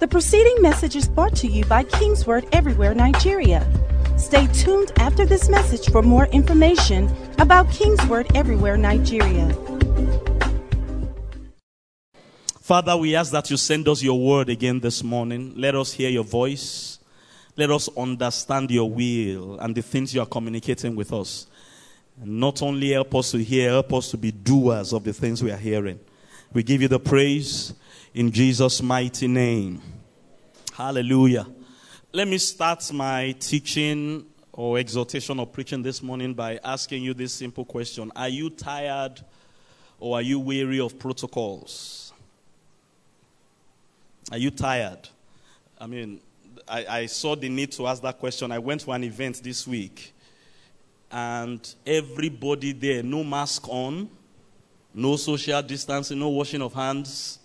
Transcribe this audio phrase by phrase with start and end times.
[0.00, 3.64] The preceding message is brought to you by Kingsword Everywhere Nigeria.
[4.18, 7.08] Stay tuned after this message for more information
[7.38, 9.48] about Kingsword Everywhere Nigeria.
[12.60, 15.52] Father, we ask that you send us your word again this morning.
[15.56, 16.98] Let us hear your voice.
[17.56, 21.46] Let us understand your will and the things you are communicating with us.
[22.20, 25.40] And not only help us to hear, help us to be doers of the things
[25.40, 26.00] we are hearing.
[26.52, 27.74] We give you the praise
[28.14, 29.82] in Jesus' mighty name.
[30.72, 31.46] Hallelujah.
[32.12, 37.34] Let me start my teaching or exhortation or preaching this morning by asking you this
[37.34, 39.20] simple question Are you tired
[39.98, 42.12] or are you weary of protocols?
[44.30, 45.08] Are you tired?
[45.78, 46.20] I mean,
[46.68, 48.52] I, I saw the need to ask that question.
[48.52, 50.14] I went to an event this week,
[51.10, 54.08] and everybody there, no mask on,
[54.94, 57.40] no social distancing, no washing of hands.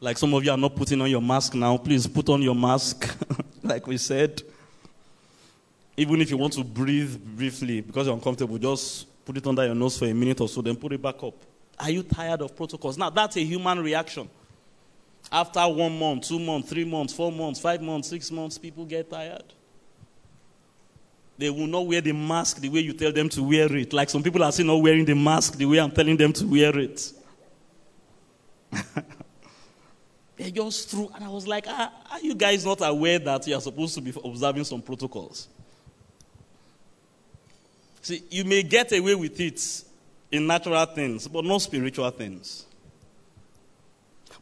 [0.00, 1.76] Like some of you are not putting on your mask now.
[1.76, 3.14] Please put on your mask,
[3.62, 4.42] like we said.
[5.96, 9.74] Even if you want to breathe briefly because you're uncomfortable, just put it under your
[9.74, 11.34] nose for a minute or so, then put it back up.
[11.78, 12.96] Are you tired of protocols?
[12.96, 14.28] Now, that's a human reaction.
[15.30, 19.10] After one month, two months, three months, four months, five months, six months, people get
[19.10, 19.44] tired.
[21.36, 23.92] They will not wear the mask the way you tell them to wear it.
[23.92, 26.46] Like some people are still not wearing the mask the way I'm telling them to
[26.46, 27.12] wear it.
[30.40, 31.10] They're just through.
[31.14, 34.00] And I was like, are, are you guys not aware that you are supposed to
[34.00, 35.48] be observing some protocols?
[38.00, 39.84] See, you may get away with it
[40.32, 42.64] in natural things, but not spiritual things.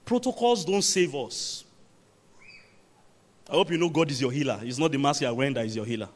[0.04, 1.64] Protocols don't save us.
[3.50, 4.60] I hope you know God is your healer.
[4.62, 6.08] It's not the mask you are wearing that is your healer.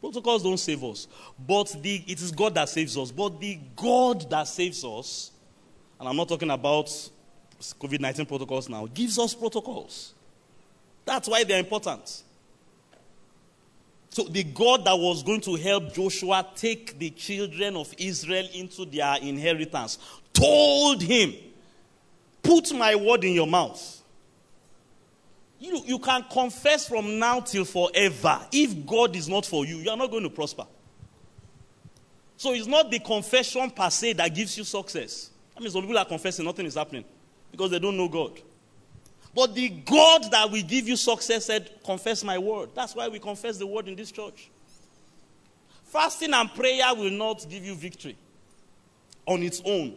[0.00, 1.06] Protocols don't save us.
[1.38, 3.12] But the, it is God that saves us.
[3.12, 5.30] But the God that saves us,
[6.00, 6.90] and I'm not talking about
[7.60, 10.14] COVID 19 protocols now, gives us protocols.
[11.04, 12.22] That's why they're important.
[14.10, 18.84] So, the God that was going to help Joshua take the children of Israel into
[18.84, 19.98] their inheritance
[20.32, 21.34] told him,
[22.42, 24.02] Put my word in your mouth.
[25.60, 28.40] You, you can confess from now till forever.
[28.50, 30.66] If God is not for you, you are not going to prosper.
[32.38, 35.30] So it's not the confession per se that gives you success.
[35.54, 37.04] I mean, some people are confessing, nothing is happening
[37.50, 38.40] because they don't know God.
[39.34, 42.70] But the God that will give you success said, Confess my word.
[42.74, 44.50] That's why we confess the word in this church.
[45.84, 48.16] Fasting and prayer will not give you victory
[49.26, 49.94] on its own.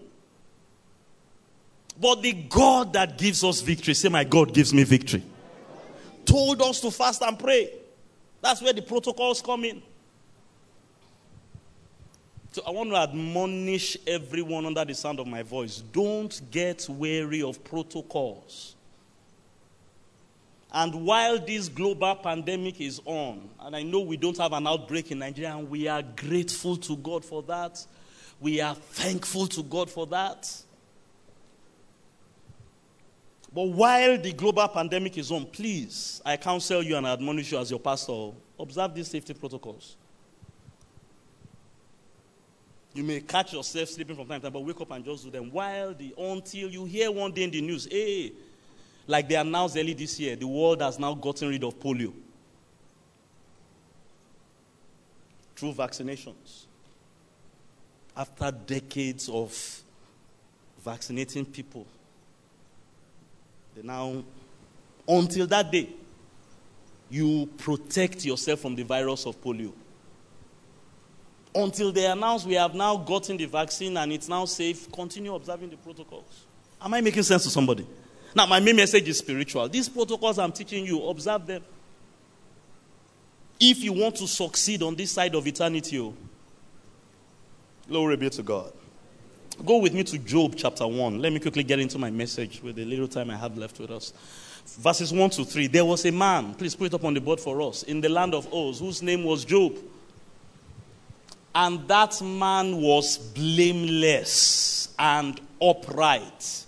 [1.99, 5.23] But the God that gives us victory, say, My God gives me victory,
[6.25, 7.71] told us to fast and pray.
[8.41, 9.81] That's where the protocols come in.
[12.53, 17.41] So I want to admonish everyone under the sound of my voice don't get weary
[17.41, 18.75] of protocols.
[20.71, 25.11] And while this global pandemic is on, and I know we don't have an outbreak
[25.11, 27.83] in Nigeria, and we are grateful to God for that,
[28.39, 30.47] we are thankful to God for that.
[33.51, 37.71] But while the global pandemic is on, please, I counsel you and admonish you as
[37.71, 39.95] your pastor, observe these safety protocols.
[42.93, 45.31] You may catch yourself sleeping from time to time, but wake up and just do
[45.31, 45.51] them.
[45.51, 48.33] While the until you hear one day in the news, hey,
[49.07, 52.13] like they announced early this year, the world has now gotten rid of polio
[55.55, 56.65] through vaccinations.
[58.15, 59.81] After decades of
[60.83, 61.87] vaccinating people,
[63.75, 64.23] they now,
[65.07, 65.89] until that day,
[67.09, 69.73] you protect yourself from the virus of polio.
[71.55, 75.69] Until they announce we have now gotten the vaccine and it's now safe, continue observing
[75.69, 76.45] the protocols.
[76.81, 77.87] Am I making sense to somebody?
[78.35, 79.69] Now, my main message is spiritual.
[79.69, 81.63] These protocols I'm teaching you, observe them.
[83.59, 86.13] If you want to succeed on this side of eternity, oh,
[87.87, 88.73] glory be to God.
[89.63, 91.19] Go with me to Job chapter 1.
[91.19, 93.91] Let me quickly get into my message with the little time I have left with
[93.91, 94.11] us.
[94.65, 95.67] Verses 1 to 3.
[95.67, 98.09] There was a man, please put it up on the board for us, in the
[98.09, 99.77] land of Uz, whose name was Job.
[101.55, 106.65] And that man was blameless and upright,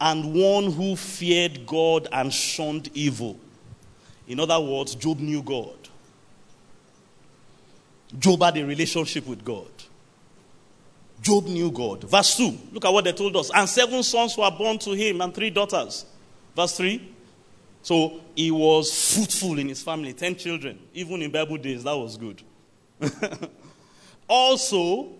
[0.00, 3.38] and one who feared God and shunned evil.
[4.26, 5.76] In other words, Job knew God.
[8.18, 9.68] Job had a relationship with God.
[11.20, 12.04] Job knew God.
[12.04, 13.50] Verse 2, look at what they told us.
[13.54, 16.04] And seven sons were born to him, and three daughters.
[16.54, 17.10] Verse 3.
[17.82, 20.78] So he was fruitful in his family, 10 children.
[20.94, 22.42] Even in Bible days, that was good.
[24.28, 25.10] also,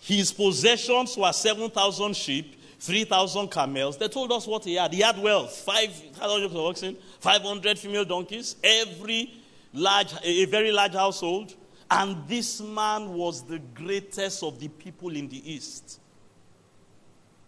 [0.00, 3.96] his possessions were 7,000 sheep, 3,000 camels.
[3.96, 4.92] They told us what he had.
[4.92, 9.32] He had wealth 500 oxen, 500 female donkeys, every
[9.72, 11.54] large, a very large household.
[11.90, 16.00] And this man was the greatest of the people in the East.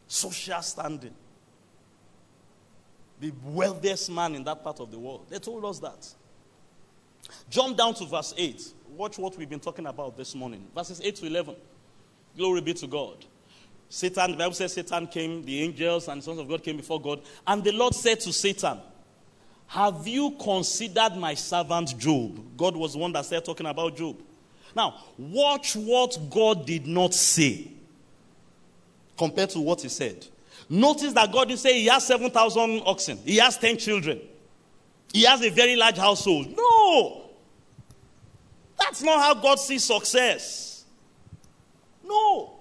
[0.09, 1.15] Social standing.
[3.21, 5.27] The wealthiest man in that part of the world.
[5.29, 6.07] They told us that.
[7.51, 8.63] Jump down to verse 8.
[8.97, 10.67] Watch what we've been talking about this morning.
[10.75, 11.55] Verses 8 to 11.
[12.35, 13.27] Glory be to God.
[13.91, 16.99] Satan, the Bible says Satan came, the angels and the sons of God came before
[16.99, 17.21] God.
[17.47, 18.79] And the Lord said to Satan,
[19.67, 22.41] Have you considered my servant Job?
[22.57, 24.17] God was the one that started talking about Job.
[24.75, 27.71] Now, watch what God did not say
[29.19, 30.27] compared to what he said.
[30.71, 34.23] Notice that God didn't say he has 7,000 oxen, he has 10 children,
[35.13, 36.55] he has a very large household.
[36.57, 37.26] No!
[38.79, 40.85] That's not how God sees success.
[42.05, 42.59] No.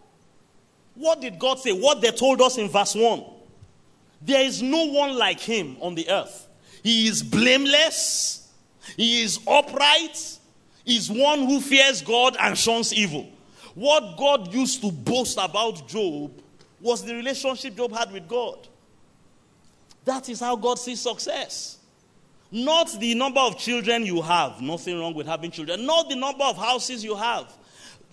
[0.95, 1.71] What did God say?
[1.71, 3.23] What they told us in verse 1.
[4.21, 6.47] There is no one like him on the earth.
[6.81, 8.51] He is blameless,
[8.95, 10.39] he is upright,
[10.83, 13.27] he is one who fears God and shuns evil.
[13.73, 16.31] What God used to boast about Job
[16.79, 18.67] was the relationship Job had with God.
[20.05, 21.79] That is how God sees success.
[22.51, 25.85] Not the number of children you have, nothing wrong with having children.
[25.85, 27.51] Not the number of houses you have.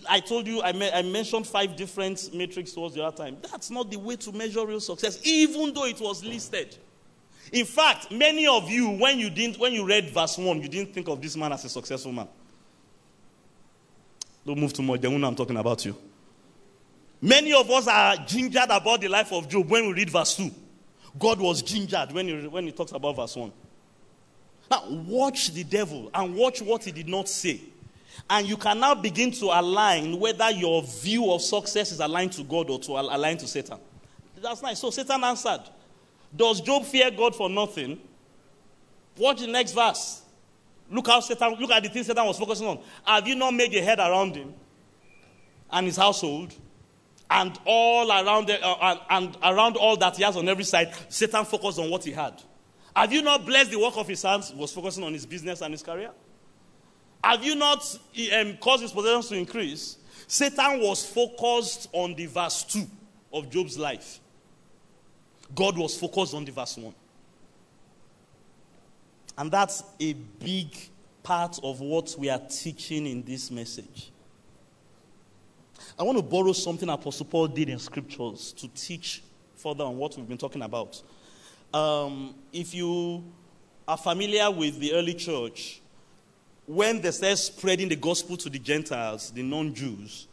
[0.09, 3.37] I told you, I, I mentioned five different metrics towards the other time.
[3.41, 6.75] That's not the way to measure real success, even though it was listed.
[7.51, 10.93] In fact, many of you, when you didn't, when you read verse 1, you didn't
[10.93, 12.27] think of this man as a successful man.
[14.45, 15.95] Don't move too much, then when I'm talking about you.
[17.21, 20.51] Many of us are gingered about the life of Job when we read verse 2.
[21.17, 23.51] God was gingered when he, when he talks about verse 1.
[24.69, 27.61] Now, watch the devil and watch what he did not say.
[28.29, 32.43] And you can now begin to align whether your view of success is aligned to
[32.43, 33.77] God or to align to Satan.
[34.41, 34.79] That's nice.
[34.79, 35.61] So Satan answered,
[36.35, 37.99] Does Job fear God for nothing?
[39.17, 40.21] Watch the next verse.
[40.89, 42.79] Look how Satan, look at the things Satan was focusing on.
[43.05, 44.53] Have you not made a head around him
[45.71, 46.53] and his household?
[47.29, 50.93] And all around the, uh, and, and around all that he has on every side,
[51.09, 52.41] Satan focused on what he had.
[52.95, 54.53] Have you not blessed the work of his hands?
[54.53, 56.11] Was focusing on his business and his career.
[57.23, 57.83] Have you not
[58.37, 59.97] um, caused his possessions to increase?
[60.27, 62.85] Satan was focused on the verse 2
[63.31, 64.19] of Job's life.
[65.55, 66.93] God was focused on the verse 1.
[69.37, 70.67] And that's a big
[71.23, 74.11] part of what we are teaching in this message.
[75.97, 79.23] I want to borrow something Apostle Paul did in scriptures to teach
[79.55, 81.01] further on what we've been talking about.
[81.73, 83.23] Um, if you
[83.87, 85.81] are familiar with the early church,
[86.65, 90.27] when they started spreading the gospel to the Gentiles, the non Jews,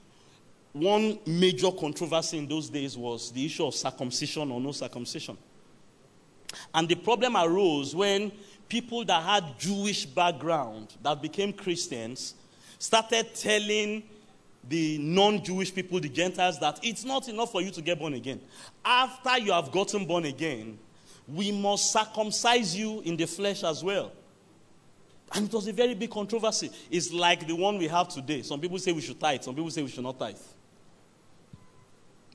[0.73, 5.37] one major controversy in those days was the issue of circumcision or no circumcision.
[6.75, 8.33] And the problem arose when
[8.69, 12.35] people that had Jewish background that became Christians
[12.79, 14.05] started telling
[14.69, 18.15] the non Jewish people, the Gentiles, that it's not enough for you to get born
[18.15, 18.41] again.
[18.85, 20.79] After you have gotten born again,
[21.33, 24.13] we must circumcise you in the flesh as well.
[25.33, 26.71] And it was a very big controversy.
[26.91, 28.43] It's like the one we have today.
[28.43, 30.37] Some people say we should tithe, some people say we should not tithe.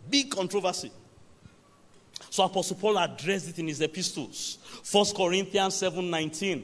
[0.09, 0.91] Big controversy.
[2.29, 4.57] So Apostle Paul addressed it in his epistles.
[4.89, 6.63] 1 Corinthians 7:19.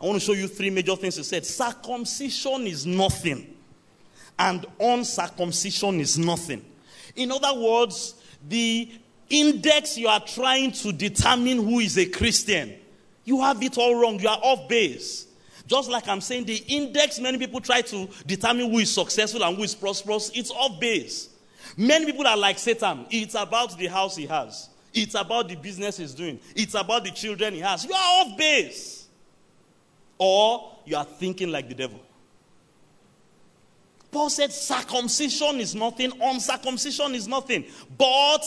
[0.00, 1.46] I want to show you three major things he said.
[1.46, 3.54] Circumcision is nothing,
[4.38, 6.64] and uncircumcision is nothing.
[7.14, 8.14] In other words,
[8.48, 8.90] the
[9.32, 12.78] index you are trying to determine who is a Christian
[13.24, 14.18] you have it all wrong.
[14.18, 15.26] You are off base.
[15.66, 19.56] Just like I'm saying, the index many people try to determine who is successful and
[19.56, 21.28] who is prosperous, it's off base.
[21.76, 23.06] Many people are like Satan.
[23.10, 27.10] It's about the house he has, it's about the business he's doing, it's about the
[27.10, 27.84] children he has.
[27.84, 28.98] You are off base.
[30.18, 32.00] Or you are thinking like the devil.
[34.10, 37.64] Paul said circumcision is nothing, uncircumcision is nothing.
[37.96, 38.44] But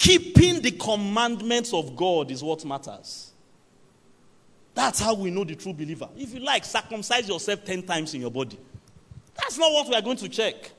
[0.00, 3.30] keeping the commandments of God is what matters.
[4.74, 6.08] That's how we know the true believer.
[6.16, 8.58] If you like, circumcise yourself 10 times in your body.
[9.34, 10.72] That's not what we are going to check.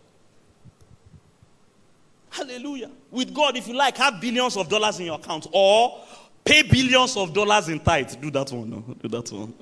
[2.32, 2.90] Hallelujah.
[3.12, 6.02] With God, if you like, have billions of dollars in your account or
[6.44, 8.20] pay billions of dollars in tithe.
[8.20, 8.70] Do that one.
[8.72, 9.54] No, do that one.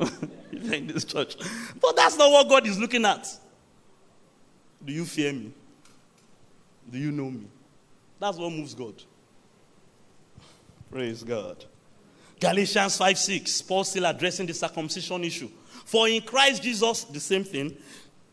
[0.74, 1.36] in this church.
[1.82, 3.28] But that's not what God is looking at.
[4.86, 5.52] Do you fear me?
[6.90, 7.48] Do you know me?
[8.22, 8.94] That's what moves God.
[10.92, 11.66] Praise God.
[12.40, 15.50] Galatians 5 6, Paul still addressing the circumcision issue.
[15.86, 17.76] For in Christ Jesus, the same thing,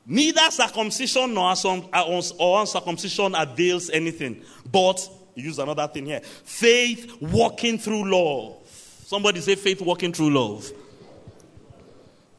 [0.07, 6.21] neither circumcision nor uh, or uncircumcision avails anything, but use another thing here.
[6.21, 8.57] Faith walking through love.
[9.05, 10.71] Somebody say faith walking through love.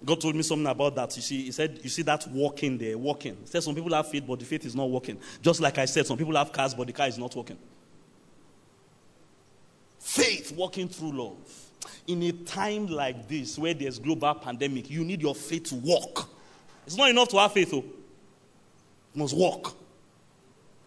[0.05, 1.15] God told me something about that.
[1.15, 3.36] You see, He said, You see that walking there, walking.
[3.41, 5.19] He said some people have faith, but the faith is not working.
[5.41, 7.57] Just like I said, some people have cars, but the car is not working.
[10.07, 11.35] Faith walking through love.
[12.07, 16.29] In a time like this, where there's global pandemic, you need your faith to walk.
[16.85, 17.81] It's not enough to have faith, oh.
[17.81, 17.87] though.
[19.13, 19.75] It must walk.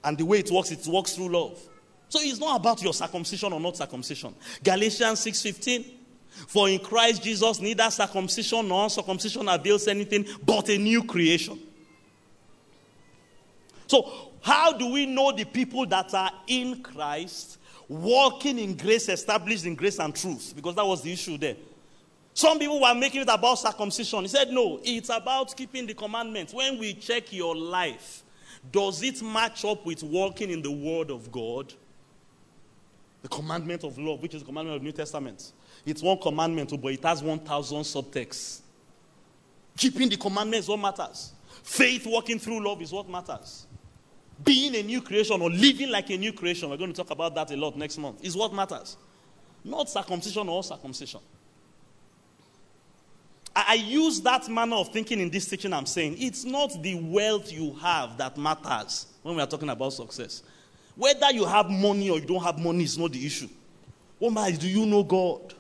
[0.03, 1.61] And the way it works, it works through love.
[2.09, 4.35] So it's not about your circumcision or not circumcision.
[4.65, 5.85] Galatians 6:15.
[6.49, 11.59] For in Christ Jesus, neither circumcision nor uncircumcision avails anything but a new creation.
[13.87, 17.59] So, how do we know the people that are in Christ,
[17.91, 20.53] walking in grace, established in grace and truth?
[20.55, 21.57] Because that was the issue there.
[22.33, 24.21] Some people were making it about circumcision.
[24.21, 26.55] He said, no, it's about keeping the commandments.
[26.55, 28.23] When we check your life,
[28.71, 31.75] does it match up with walking in the Word of God?
[33.23, 35.53] The commandment of love, which is the commandment of the New Testament.
[35.85, 38.61] It's one commandment, but it has 1,000 subtexts.
[39.77, 41.33] Keeping the commandments what matters.
[41.65, 43.67] Faith walking through love is what matters.
[44.45, 47.35] Being a new creation or living like a new creation, we're going to talk about
[47.35, 48.97] that a lot next month, is what matters.
[49.65, 51.21] Not circumcision or circumcision.
[53.55, 56.17] I use that manner of thinking in this teaching I'm saying.
[56.19, 60.43] It's not the wealth you have that matters when we are talking about success.
[60.97, 63.49] Whether you have money or you don't have money is not the issue.
[64.19, 65.55] What matters do you know God?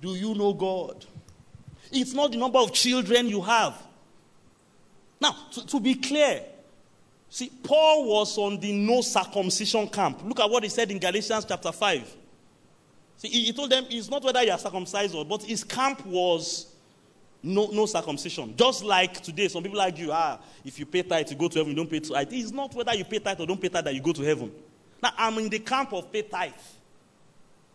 [0.00, 1.06] Do you know God?
[1.92, 3.80] It's not the number of children you have.
[5.22, 6.42] Now, to, to be clear,
[7.30, 10.20] see, Paul was on the no circumcision camp.
[10.24, 12.16] Look at what he said in Galatians chapter 5.
[13.18, 16.04] See, he, he told them it's not whether you are circumcised or, but his camp
[16.04, 16.74] was
[17.40, 18.52] no, no circumcision.
[18.56, 21.70] Just like today, some people argue, ah, if you pay tithe, you go to heaven,
[21.70, 22.32] you don't pay tithe.
[22.32, 24.50] It's not whether you pay tithe or don't pay tithe that you go to heaven.
[25.00, 26.50] Now, I'm in the camp of pay tithe.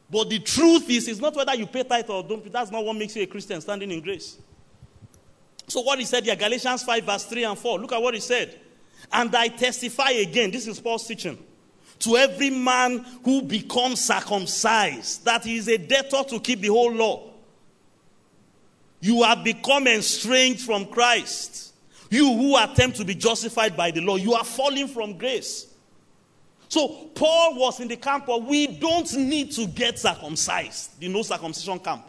[0.09, 2.49] But the truth is, it's not whether you pay tithe or don't pay.
[2.49, 4.37] That's not what makes you a Christian standing in grace.
[5.67, 7.79] So what he said here, Galatians 5, verse 3 and 4.
[7.79, 8.57] Look at what he said.
[9.12, 11.38] And I testify again, this is Paul's teaching,
[12.00, 16.93] to every man who becomes circumcised, that he is a debtor to keep the whole
[16.93, 17.31] law.
[19.00, 21.74] You have become estranged from Christ.
[22.09, 25.67] You who attempt to be justified by the law, you are falling from grace.
[26.69, 31.21] So Paul was in the camp where we don't need to get circumcised, the no
[31.21, 32.05] circumcision camp.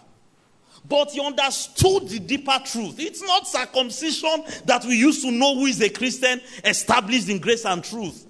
[0.88, 2.98] But he understood the deeper truth.
[2.98, 7.66] It's not circumcision that we used to know who is a Christian established in grace
[7.66, 8.26] and truth.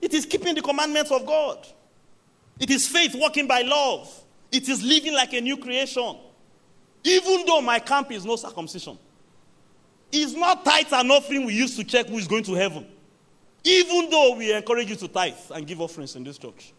[0.00, 1.66] It is keeping the commandments of God.
[2.58, 4.10] It is faith walking by love.
[4.50, 6.16] It is living like a new creation.
[7.04, 8.98] Even though my camp is no circumcision.
[10.12, 12.86] It's not tithe and offering we used to check who is going to heaven.
[13.62, 16.72] Even though we encourage you to tithe and give offerings in this church.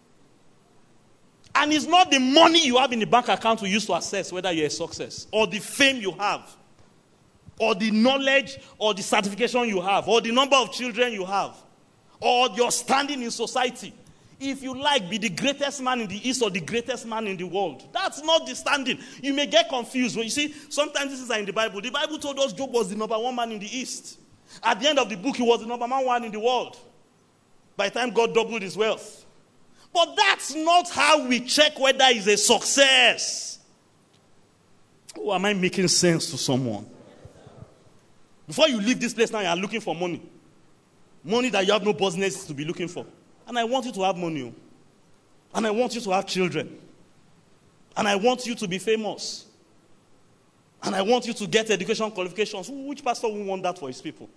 [1.53, 4.31] And it's not the money you have in the bank account we use to assess
[4.31, 6.55] whether you're a success, or the fame you have,
[7.59, 11.55] or the knowledge or the certification you have, or the number of children you have,
[12.19, 13.93] or your standing in society.
[14.39, 17.37] If you like, be the greatest man in the East or the greatest man in
[17.37, 17.83] the world.
[17.93, 18.97] That's not the standing.
[19.21, 20.15] You may get confused.
[20.15, 21.79] When you see, sometimes this is in the Bible.
[21.79, 24.17] The Bible told us Job was the number one man in the East.
[24.63, 26.75] At the end of the book, he was the number one man in the world.
[27.77, 29.25] By the time God doubled his wealth.
[29.93, 33.59] But that's not how we check whether it's a success.
[35.17, 36.85] Oh, am I making sense to someone?
[38.47, 40.21] Before you leave this place now, you are looking for money.
[41.23, 43.05] Money that you have no business to be looking for.
[43.47, 44.43] And I want you to have money.
[44.43, 44.53] oh.
[45.53, 46.77] And I want you to have children.
[47.95, 49.45] And I want you to be famous.
[50.83, 52.69] And I want you to get education qualifications.
[52.69, 54.29] Which pastor will want that for his people?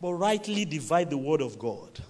[0.00, 2.00] But rightly divide the word of God.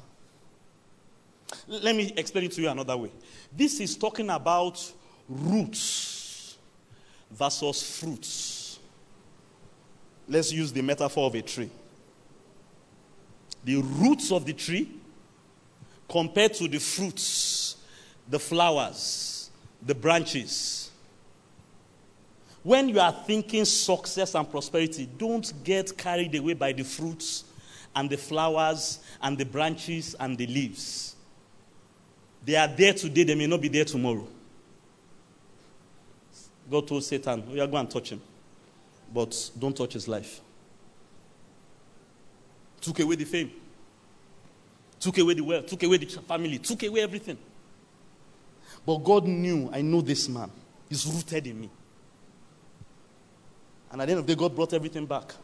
[1.66, 3.11] Let me explain it to you another way.
[3.57, 4.92] This is talking about
[5.28, 6.57] roots
[7.30, 8.78] versus fruits.
[10.28, 11.71] Let's use the metaphor of a tree.
[13.64, 14.90] The roots of the tree
[16.09, 17.76] compared to the fruits,
[18.28, 19.50] the flowers,
[19.83, 20.90] the branches.
[22.62, 27.45] When you are thinking success and prosperity, don't get carried away by the fruits
[27.95, 31.10] and the flowers and the branches and the leaves.
[32.45, 34.27] They are there today, they may not be there tomorrow.
[36.71, 38.23] God told Satan, oh, We are going to touch him,
[39.13, 40.41] but don't touch his life.
[42.81, 43.51] Took away the fame,
[44.99, 47.37] took away the wealth, took away the family, took away everything.
[48.87, 50.51] But God knew, I know this man.
[50.89, 51.71] He's rooted in me.
[53.93, 55.35] And at the end of the day, God brought everything back.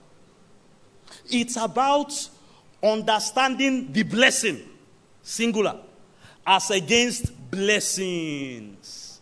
[1.29, 2.13] It's about
[2.83, 4.61] Understanding the blessing,
[5.23, 5.81] singular,
[6.47, 9.21] as against blessings.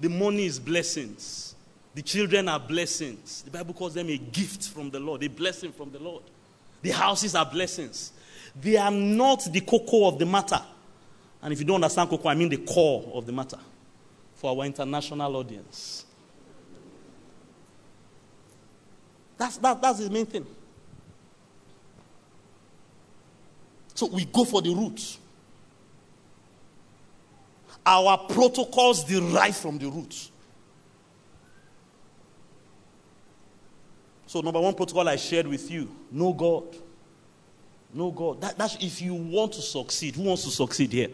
[0.00, 1.54] The money is blessings.
[1.94, 3.42] The children are blessings.
[3.42, 6.22] The Bible calls them a gift from the Lord, a blessing from the Lord.
[6.80, 8.12] The houses are blessings.
[8.60, 10.60] They are not the cocoa of the matter.
[11.42, 13.58] And if you don't understand cocoa, I mean the core of the matter
[14.34, 16.06] for our international audience.
[19.36, 20.46] That's, that, that's the main thing.
[23.94, 25.18] So we go for the roots.
[27.84, 30.30] Our protocols derive from the roots.
[34.26, 36.64] So, number one protocol I shared with you know God.
[37.92, 38.40] Know God.
[38.40, 40.16] That, that's if you want to succeed.
[40.16, 41.08] Who wants to succeed here?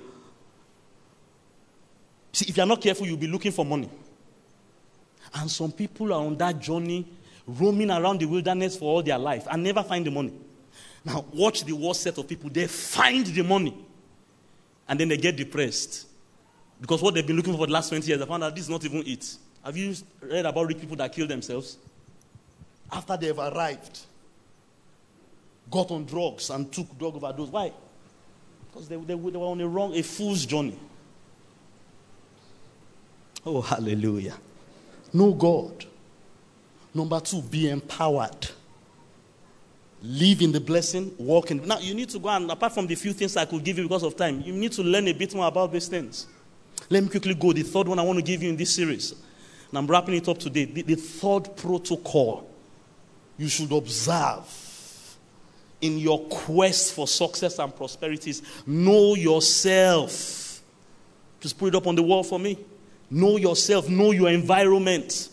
[2.32, 3.90] See, if you're not careful, you'll be looking for money.
[5.34, 7.06] And some people are on that journey,
[7.46, 10.32] roaming around the wilderness for all their life and never find the money.
[11.04, 12.50] Now, watch the worst set of people.
[12.50, 13.74] They find the money
[14.88, 16.06] and then they get depressed.
[16.80, 18.64] Because what they've been looking for, for the last 20 years, they found out this
[18.64, 19.36] is not even it.
[19.64, 21.76] Have you read about rich people that kill themselves?
[22.90, 24.00] After they've arrived,
[25.70, 27.48] got on drugs and took drug overdose.
[27.48, 27.72] Why?
[28.70, 30.78] Because they, they, they were on a wrong, a fool's journey.
[33.44, 34.34] Oh, hallelujah.
[35.12, 35.84] Know God.
[36.94, 38.48] Number two, be empowered.
[40.02, 41.66] Live in the blessing, walk in.
[41.66, 43.84] Now, you need to go and, apart from the few things I could give you
[43.84, 46.26] because of time, you need to learn a bit more about these things.
[46.90, 47.52] Let me quickly go.
[47.52, 50.28] The third one I want to give you in this series, and I'm wrapping it
[50.28, 50.64] up today.
[50.64, 52.48] The, the third protocol
[53.36, 55.16] you should observe
[55.80, 60.60] in your quest for success and prosperity is know yourself.
[61.40, 62.58] Just put it up on the wall for me.
[63.10, 65.30] Know yourself, know your environment,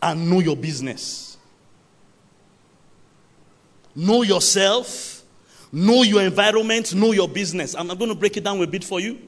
[0.00, 1.36] and know your business.
[3.94, 5.22] Know yourself,
[5.70, 7.74] know your environment, know your business.
[7.74, 9.18] I'm going to break it down a bit for you.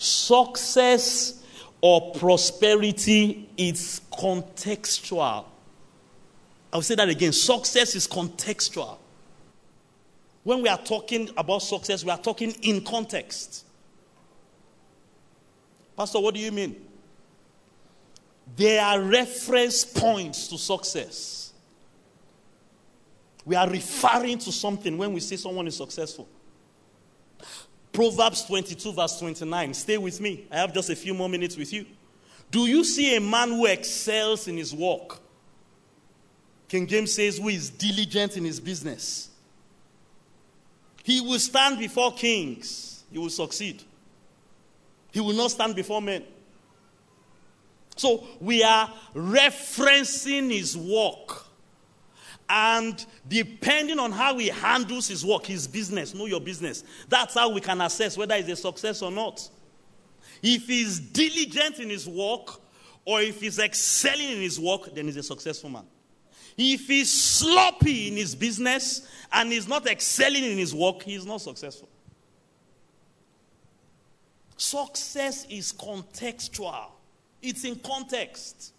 [0.00, 1.42] Success
[1.82, 5.44] or prosperity is contextual.
[6.72, 7.34] I'll say that again.
[7.34, 8.96] Success is contextual.
[10.42, 13.66] When we are talking about success, we are talking in context.
[15.94, 16.76] Pastor, what do you mean?
[18.56, 21.52] There are reference points to success.
[23.44, 26.26] We are referring to something when we say someone is successful.
[27.92, 29.74] Proverbs 22, verse 29.
[29.74, 30.46] Stay with me.
[30.50, 31.86] I have just a few more minutes with you.
[32.50, 35.18] Do you see a man who excels in his work?
[36.68, 39.28] King James says, who is diligent in his business.
[41.02, 43.82] He will stand before kings, he will succeed.
[45.12, 46.22] He will not stand before men.
[47.96, 51.46] So we are referencing his work.
[52.52, 57.48] And depending on how he handles his work, his business, know your business, that's how
[57.48, 59.48] we can assess whether it's a success or not.
[60.42, 62.60] If he's diligent in his work
[63.04, 65.84] or if he's excelling in his work, then he's a successful man.
[66.58, 71.40] If he's sloppy in his business and he's not excelling in his work, he's not
[71.40, 71.88] successful.
[74.56, 76.86] Success is contextual,
[77.40, 78.72] it's in context.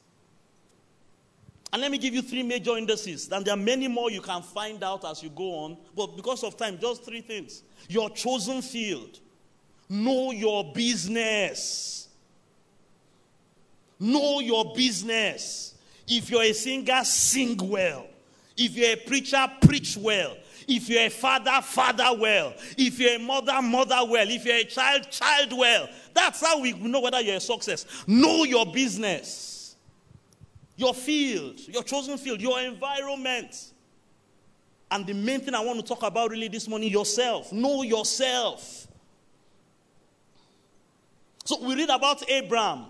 [1.74, 3.32] And let me give you three major indices.
[3.32, 5.78] And there are many more you can find out as you go on.
[5.96, 7.64] But because of time, just three things.
[7.88, 9.20] Your chosen field.
[9.88, 12.10] Know your business.
[14.00, 15.76] Know your business.
[16.08, 18.08] If you're a singer, sing well.
[18.58, 20.36] If you're a preacher, preach well.
[20.68, 22.54] If you're a father, father well.
[22.78, 24.30] If you're a mother, mother well.
[24.30, 25.88] If you're a child, child well.
[26.14, 27.86] That's how we know whether you're a success.
[28.08, 29.51] Know your business
[30.82, 33.72] your field, your chosen field, your environment.
[34.90, 37.54] And the main thing I want to talk about really this morning yourself.
[37.54, 38.88] Know yourself.
[41.46, 42.86] So we read about Abraham,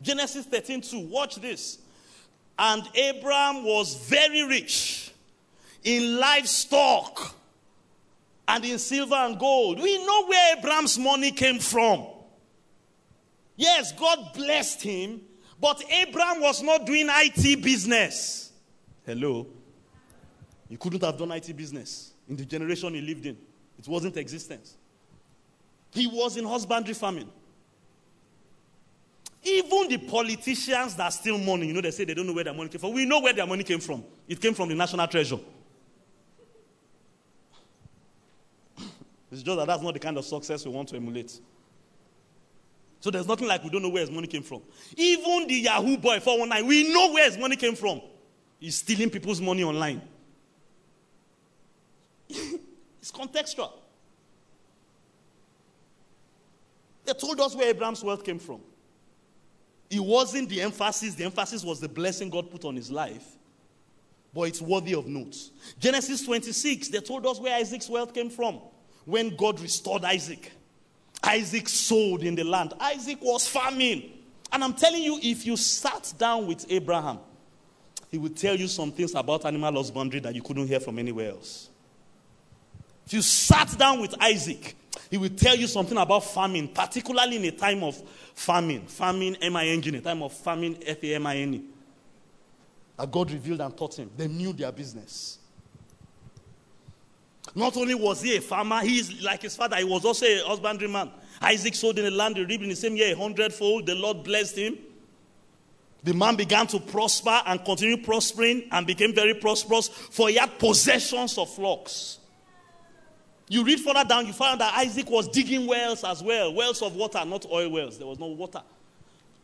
[0.00, 1.00] Genesis 13 2.
[1.00, 1.78] Watch this.
[2.58, 5.12] And Abraham was very rich
[5.84, 7.36] in livestock
[8.48, 9.80] and in silver and gold.
[9.80, 12.06] We know where Abraham's money came from.
[13.54, 15.20] Yes, God blessed him,
[15.60, 18.52] but Abraham was not doing IT business.
[19.04, 19.46] Hello?
[20.68, 23.36] He couldn't have done IT business in the generation he lived in.
[23.78, 24.76] It wasn't existence.
[25.90, 27.30] He was in husbandry farming.
[29.42, 32.52] Even the politicians that steal money, you know, they say they don't know where their
[32.52, 32.92] money came from.
[32.92, 34.04] We know where their money came from.
[34.26, 35.38] It came from the national treasure.
[39.30, 41.38] It's just that that's not the kind of success we want to emulate.
[43.00, 44.62] So there's nothing like we don't know where his money came from.
[44.96, 48.00] Even the Yahoo boy 419, we know where his money came from.
[48.58, 50.02] He's stealing people's money online.
[53.00, 53.72] It's contextual.
[57.06, 58.60] They told us where Abraham's wealth came from.
[59.88, 63.24] It wasn't the emphasis, the emphasis was the blessing God put on his life.
[64.34, 65.36] But it's worthy of note.
[65.78, 68.60] Genesis 26, they told us where Isaac's wealth came from.
[69.06, 70.52] When God restored Isaac,
[71.22, 72.74] Isaac sold in the land.
[72.80, 74.12] Isaac was farming.
[74.52, 77.18] And I'm telling you, if you sat down with Abraham,
[78.10, 81.30] he would tell you some things about animal husbandry that you couldn't hear from anywhere
[81.32, 81.68] else.
[83.06, 84.74] If you sat down with Isaac,
[85.10, 87.96] he will tell you something about farming, particularly in a time of
[88.34, 88.86] famine.
[88.86, 91.62] Famine, M-I-N-G, in a time of famine, F-A-M-I-N-E.
[92.96, 94.10] That God revealed and taught him.
[94.16, 95.38] They knew their business.
[97.54, 100.42] Not only was he a farmer, he is like his father, he was also a
[100.46, 101.10] husbandry man.
[101.40, 103.86] Isaac sowed in the land, he reaped in the same year a hundredfold.
[103.86, 104.78] The Lord blessed him.
[106.04, 110.58] The man began to prosper and continue prospering and became very prosperous, for he had
[110.58, 112.18] possessions of flocks.
[113.48, 116.94] You read further down, you find that Isaac was digging wells as well wells of
[116.94, 117.98] water, not oil wells.
[117.98, 118.62] There was no water.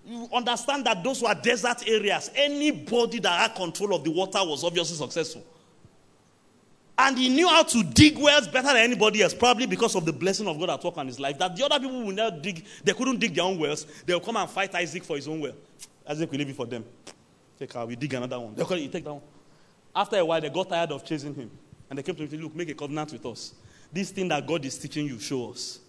[0.06, 2.30] You understand that those were desert areas.
[2.34, 5.42] Anybody that had control of the water was obviously successful.
[6.96, 10.12] And he knew how to dig wells better than anybody else, probably because of the
[10.12, 11.38] blessing of God at work on his life.
[11.38, 13.84] That the other people would never dig, they couldn't dig their own wells.
[14.06, 15.54] They'll come and fight Isaac for his own well.
[16.06, 16.84] Isaac will leave it for them.
[17.58, 18.54] Take her, we dig another one.
[18.54, 19.22] They'll it, take that one.
[19.94, 21.50] After a while, they got tired of chasing him.
[21.90, 23.54] And they came to him and said, Look, make a covenant with us.
[23.92, 25.80] This thing that God is teaching you, show us.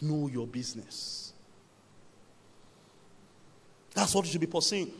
[0.00, 1.32] Know your business.
[3.94, 4.90] That's what you should be pursuing.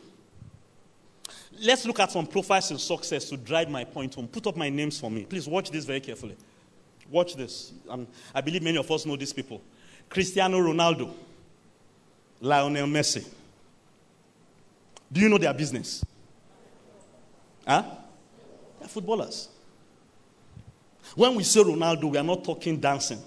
[1.60, 4.26] Let's look at some profiles in success to drive my point home.
[4.26, 5.24] Put up my names for me.
[5.24, 6.36] Please watch this very carefully.
[7.10, 7.72] Watch this.
[7.90, 9.60] And I believe many of us know these people
[10.08, 11.12] Cristiano Ronaldo,
[12.40, 13.26] Lionel Messi.
[15.10, 16.04] Do you know their business?
[17.66, 17.84] Huh?
[18.78, 19.48] They're footballers.
[21.14, 23.20] When we say Ronaldo, we are not talking dancing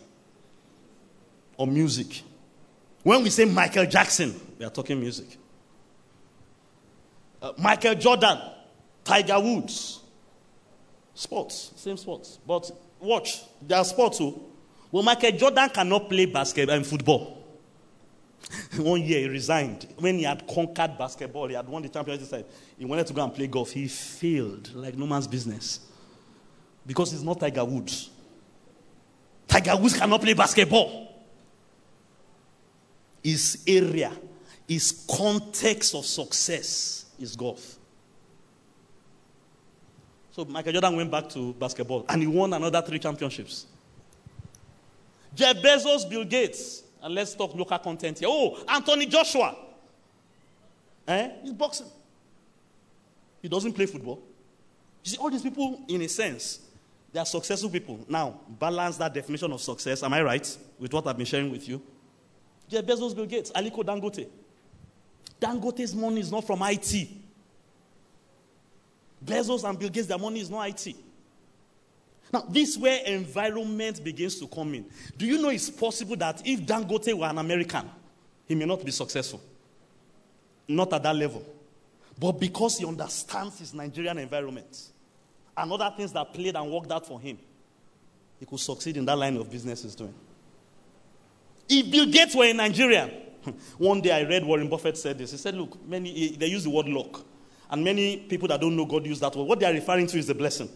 [1.58, 2.24] or music.
[3.04, 5.38] When we say Michael Jackson, we are talking music.
[7.58, 8.40] Michael Jordan,
[9.04, 10.02] Tiger Woods,
[11.14, 12.40] sports, same sports.
[12.46, 14.32] But watch, they are sports oh.
[14.32, 14.42] too.
[14.92, 17.44] Well, Michael Jordan cannot play basketball and um, football.
[18.78, 19.88] One year he resigned.
[19.98, 22.50] When he had conquered basketball, he had won the championship.
[22.78, 23.72] He wanted to go and play golf.
[23.72, 25.80] He failed like no man's business.
[26.86, 28.10] Because he's not Tiger Woods.
[29.48, 31.12] Tiger Woods cannot play basketball.
[33.24, 34.12] His area,
[34.68, 37.78] his context of success is golf.
[40.32, 43.68] So Michael Jordan went back to basketball and he won another three championships.
[45.34, 48.28] Jeff Bezos, Bill Gates, and let's talk local content here.
[48.30, 49.56] Oh, Anthony Joshua.
[51.08, 51.30] Eh?
[51.44, 51.88] He's boxing.
[53.42, 54.22] He doesn't play football.
[55.04, 56.62] You see, all these people, in a sense,
[57.14, 58.00] they are successful people.
[58.10, 60.04] Now, balance that definition of success.
[60.04, 61.82] Am I right with what I've been sharing with you?
[62.68, 64.28] Jeff Bezos, Bill Gates, Aliko Dangote.
[65.40, 67.08] Dangote's money is not from IT.
[69.24, 70.96] Bezos and Bill Gates, their money is not IT.
[72.32, 74.86] Now, this where environment begins to come in.
[75.18, 77.90] Do you know it's possible that if Dangote were an American,
[78.48, 79.42] he may not be successful?
[80.68, 81.46] Not at that level.
[82.20, 84.92] But because he understands his Nigerian environment,
[85.58, 87.38] and other things that played and worked out for him,
[88.40, 90.14] he could succeed in that line of business he's doing.
[91.70, 93.10] If Bill Gates were in Nigeria,
[93.78, 95.32] one day I read Warren Buffett said this.
[95.32, 97.22] He said, Look, many, they use the word luck.
[97.70, 99.46] And many people that don't know God use that word.
[99.46, 100.70] What they are referring to is the blessing.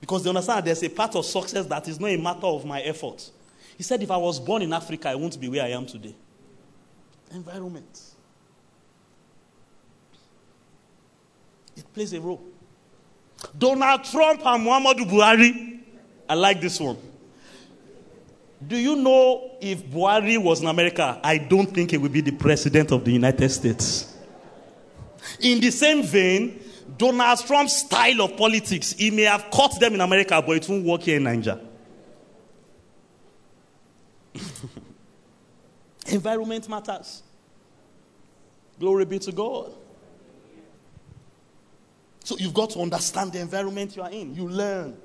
[0.00, 2.80] Because they understand there's a part of success that is not a matter of my
[2.82, 3.30] effort.
[3.76, 6.14] He said, If I was born in Africa, I won't be where I am today.
[7.32, 8.00] Environment.
[11.76, 12.42] It plays a role.
[13.56, 15.80] Donald Trump and Muhammadu Buhari.
[16.28, 16.96] I like this one.
[18.66, 22.32] Do you know if Buhari was in America, I don't think he would be the
[22.32, 24.16] president of the United States.
[25.40, 26.60] In the same vein,
[26.96, 30.84] Donald Trump's style of politics, he may have caught them in America, but it won't
[30.84, 31.60] work here in Nigeria.
[36.06, 37.22] Environment matters.
[38.78, 39.72] Glory be to God.
[42.24, 44.34] So you've got to understand the environment you are in.
[44.34, 44.96] You learn.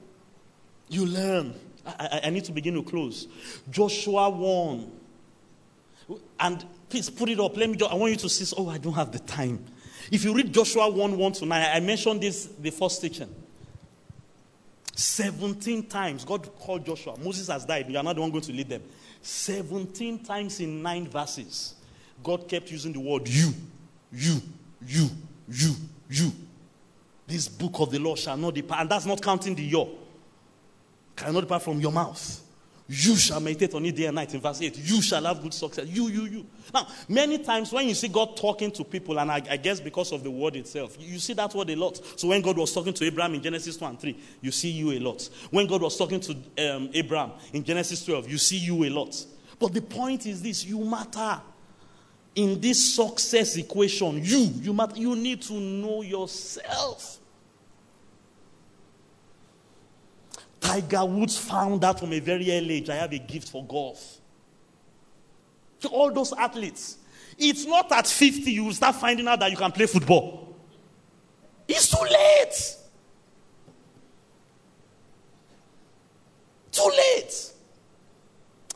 [0.87, 1.53] You learn.
[1.85, 3.27] I, I, need to begin to close.
[3.69, 4.91] Joshua 1.
[6.39, 7.55] And please put it up.
[7.55, 7.77] Let me.
[7.89, 8.53] I want you to see.
[8.57, 9.63] Oh, I don't have the time.
[10.11, 13.33] If you read Joshua 1 1 to 9, I mentioned this the first teaching.
[14.95, 17.17] 17 times God called Joshua.
[17.19, 17.89] Moses has died.
[17.89, 18.83] You are not the one going to lead them.
[19.21, 21.75] 17 times in nine verses,
[22.23, 23.53] God kept using the word you,
[24.11, 24.41] you,
[24.85, 25.09] you,
[25.47, 25.75] you,
[26.09, 26.31] you.
[27.25, 28.81] This book of the law shall not depart.
[28.81, 29.89] And that's not counting the your.
[31.19, 32.41] Cannot depart from your mouth.
[32.91, 34.33] You shall meditate on it day and night.
[34.33, 35.85] In verse 8, you shall have good success.
[35.87, 36.45] You, you, you.
[36.73, 40.11] Now, many times when you see God talking to people, and I, I, guess because
[40.11, 42.01] of the word itself, you see that word a lot.
[42.19, 44.91] So when God was talking to Abraham in Genesis 2 and 3, you see you
[44.93, 45.29] a lot.
[45.51, 49.23] When God was talking to um, Abraham in Genesis 12, you see you a lot.
[49.59, 51.41] But the point is this you matter.
[52.33, 54.97] In this success equation, you, you matter.
[54.97, 57.19] You need to know yourself.
[60.59, 64.17] Tiger Woods found out from a very early age I have a gift for golf.
[65.81, 66.97] To all those athletes,
[67.37, 70.55] it's not at 50 you start finding out that you can play football.
[71.67, 72.75] It's too late.
[76.71, 77.51] Too late.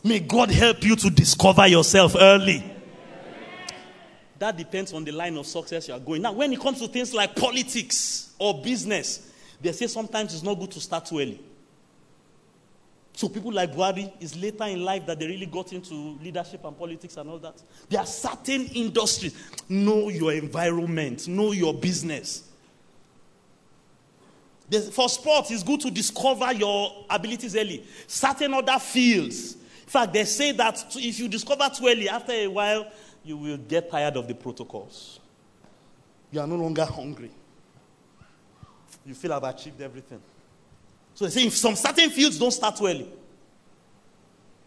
[0.04, 2.64] May God help you to discover yourself early.
[4.40, 6.22] That depends on the line of success you are going.
[6.22, 10.60] Now, when it comes to things like politics or business, they say sometimes it's not
[10.60, 11.40] good to start too early.
[13.16, 16.78] So people like Buhari, is later in life that they really got into leadership and
[16.78, 17.62] politics and all that.
[17.88, 19.36] There are certain industries.
[19.70, 22.50] Know your environment, know your business.
[24.92, 27.86] For sports, it's good to discover your abilities early.
[28.08, 29.54] Certain other fields.
[29.54, 32.92] In fact, they say that if you discover too early, after a while,
[33.24, 35.20] you will get tired of the protocols.
[36.32, 37.30] You are no longer hungry.
[39.06, 40.22] You feel I've achieved everything.
[41.16, 43.08] So they say if some certain fields don't start early.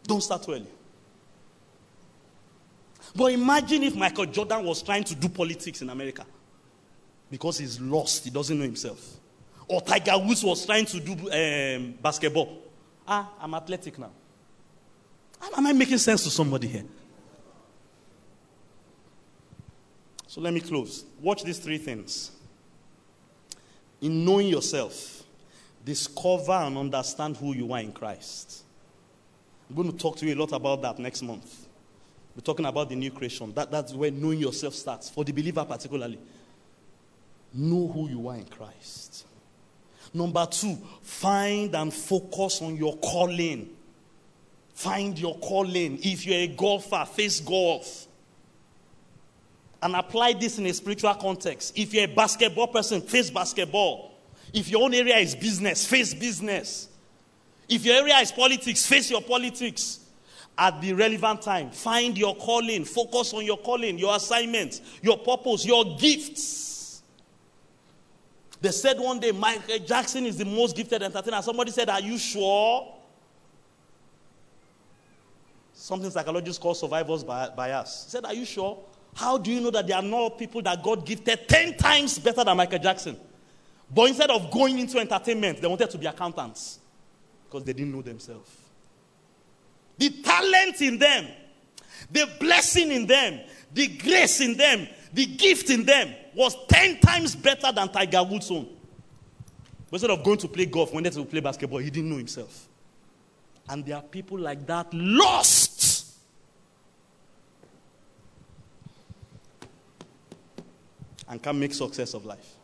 [0.04, 0.66] Don't start early.
[3.14, 6.24] But imagine if Michael Jordan was trying to do politics in America
[7.30, 9.16] because he's lost, he doesn't know himself.
[9.68, 12.58] Or Tiger Woods was trying to do um, basketball.
[13.08, 14.10] Ah, I'm athletic now.
[15.56, 16.84] Am I making sense to somebody here?
[20.26, 21.04] So let me close.
[21.20, 22.30] Watch these three things.
[24.00, 25.24] In knowing yourself,
[25.86, 28.64] discover and understand who you are in Christ.
[29.70, 31.66] I'm going to talk to you a lot about that next month.
[32.34, 33.54] We're talking about the new creation.
[33.54, 36.18] That, that's where knowing yourself starts, for the believer particularly.
[37.54, 39.26] Know who you are in Christ.
[40.12, 43.70] Number two, find and focus on your calling.
[44.74, 45.98] Find your calling.
[46.02, 48.06] If you're a golfer, face golf.
[49.80, 51.78] And apply this in a spiritual context.
[51.78, 54.15] If you're a basketball person, face basketball.
[54.52, 56.88] If your own area is business, face business.
[57.68, 60.00] If your area is politics, face your politics.
[60.58, 65.66] At the relevant time, find your calling, focus on your calling, your assignment, your purpose,
[65.66, 67.02] your gifts.
[68.62, 71.42] They said one day Michael Jackson is the most gifted entertainer.
[71.42, 72.90] Somebody said, Are you sure?
[75.74, 78.04] Something psychologists call survivor's bias.
[78.06, 78.78] He said, Are you sure?
[79.14, 82.44] How do you know that there are no people that God gifted 10 times better
[82.44, 83.18] than Michael Jackson?
[83.94, 86.80] But instead of going into entertainment, they wanted to be accountants
[87.44, 88.50] because they didn't know themselves.
[89.98, 91.28] The talent in them,
[92.10, 93.40] the blessing in them,
[93.72, 98.50] the grace in them, the gift in them was 10 times better than Tiger Woods'
[98.50, 98.68] own.
[99.90, 102.68] But instead of going to play golf, wanted to play basketball, he didn't know himself.
[103.68, 106.14] And there are people like that lost.
[111.28, 112.54] And can make success of life.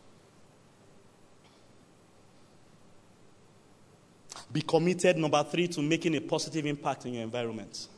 [4.52, 7.88] Be committed, number three, to making a positive impact in your environment.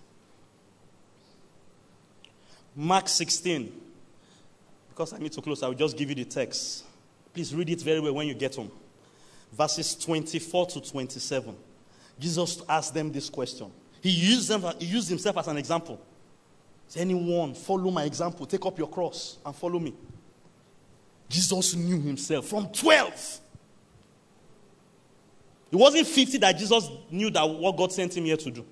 [2.76, 3.80] Mark 16.
[4.88, 6.84] Because I need to close, I will just give you the text.
[7.32, 8.70] Please read it very well when you get home.
[9.52, 11.56] Verses 24 to 27.
[12.18, 13.70] Jesus asked them this question.
[14.00, 16.00] He used, them, he used himself as an example.
[16.86, 18.46] Does anyone follow my example?
[18.46, 19.94] Take up your cross and follow me.
[21.28, 23.40] Jesus knew himself from 12
[25.74, 28.64] it wasn't 50 that Jesus knew that what God sent him here to do.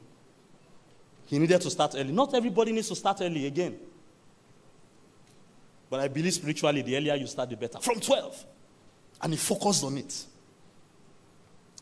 [1.26, 2.12] He needed to start early.
[2.12, 3.76] Not everybody needs to start early again.
[5.90, 7.80] But I believe spiritually, the earlier you start, the better.
[7.80, 8.46] From 12.
[9.20, 10.12] And he focused on it.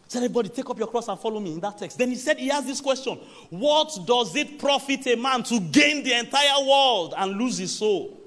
[0.08, 1.98] Said, everybody, take up your cross and follow me in that text.
[1.98, 6.02] Then he said, he asked this question What does it profit a man to gain
[6.02, 8.18] the entire world and lose his soul?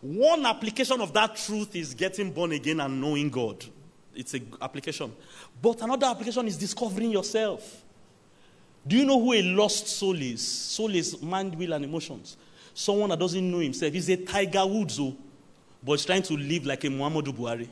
[0.00, 3.64] One application of that truth is getting born again and knowing God
[4.16, 5.12] it's an application.
[5.60, 7.82] But another application is discovering yourself.
[8.86, 10.46] Do you know who a lost soul is?
[10.46, 12.36] Soul is mind, will, and emotions.
[12.74, 13.92] Someone that doesn't know himself.
[13.92, 15.16] He's a Tiger Woods, oh,
[15.82, 17.68] but he's trying to live like a Muhammadu Buhari.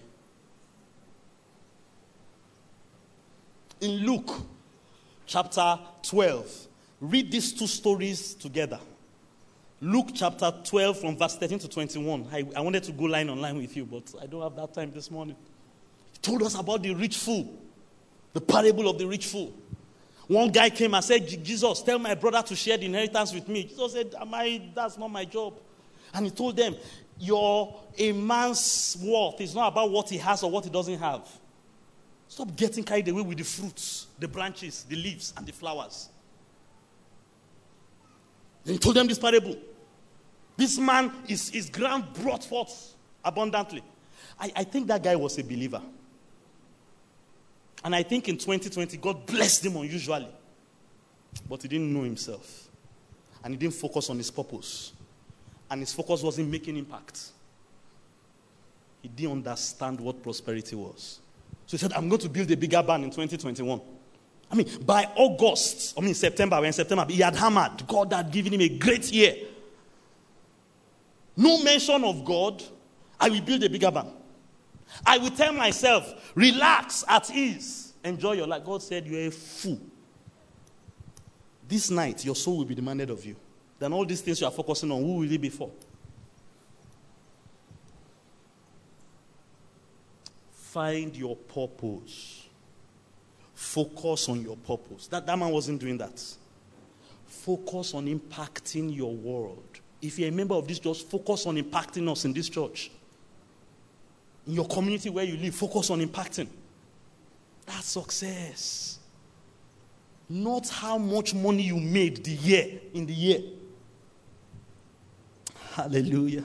[3.81, 4.31] In Luke
[5.27, 6.67] chapter 12,
[7.01, 8.79] read these two stories together.
[9.81, 12.29] Luke chapter 12, from verse 13 to 21.
[12.33, 14.73] I, I wanted to go line on line with you, but I don't have that
[14.73, 15.37] time this morning
[16.23, 17.59] told us about the rich fool.
[18.33, 19.53] The parable of the rich fool.
[20.29, 23.65] One guy came and said, Jesus, tell my brother to share the inheritance with me.
[23.65, 25.59] Jesus said, Am I, that's not my job.
[26.15, 26.77] And he told them,
[27.19, 31.29] Your a man's worth is not about what he has or what he doesn't have.
[32.29, 36.09] Stop getting carried away with the fruits, the branches, the leaves, and the flowers.
[38.65, 39.57] Then he told them this parable.
[40.57, 43.83] This man, is his ground brought forth abundantly.
[44.41, 45.83] I, I think that guy was a believer.
[47.85, 50.29] And I think in 2020, God blessed him unusually.
[51.49, 52.69] But he didn't know himself.
[53.43, 54.93] And he didn't focus on his purpose.
[55.71, 57.31] And his focus wasn't making impact.
[59.01, 61.19] He didn't understand what prosperity was.
[61.67, 63.81] So he said, I'm going to build a bigger barn in 2021.
[64.51, 67.87] I mean, by August, I mean September, when September, he had hammered.
[67.89, 69.35] God had given him a great year.
[71.37, 72.63] No mention of God.
[73.19, 74.09] I will build a bigger barn.
[75.05, 78.65] I will tell myself, relax, at ease, enjoy your life.
[78.65, 79.81] God said, You're a fool.
[81.67, 83.37] This night, your soul will be demanded of you.
[83.79, 85.71] Then all these things you are focusing on, who will it be for?
[90.53, 92.47] Find your purpose.
[93.55, 95.07] Focus on your purpose.
[95.09, 96.23] That, that man wasn't doing that.
[97.27, 99.81] Focus on impacting your world.
[100.01, 102.91] If you're a member of this church, focus on impacting us in this church
[104.47, 106.49] in your community where you live, focus on impacting.
[107.67, 108.99] That's success.
[110.29, 113.41] Not how much money you made the year in the year.
[115.75, 116.45] Hallelujah.